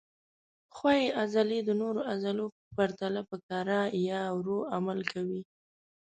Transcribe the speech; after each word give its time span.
ښویې 0.75 1.13
عضلې 1.21 1.59
د 1.65 1.69
نورو 1.81 2.01
عضلو 2.11 2.45
په 2.55 2.63
پرتله 2.75 3.21
په 3.29 3.37
کراه 3.47 3.85
یا 4.09 4.21
ورو 4.37 4.59
عمل 4.75 4.99
کوي. 5.11 5.41